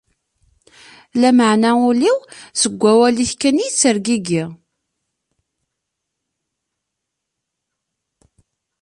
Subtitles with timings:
[1.21, 2.17] Lameɛna ul-iw,
[2.61, 4.43] seg wawal-ik kan i yettergigi.